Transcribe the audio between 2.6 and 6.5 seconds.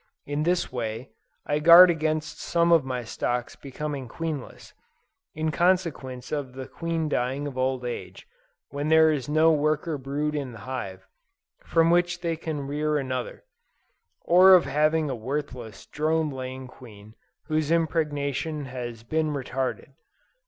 of my stocks becoming queenless, in consequence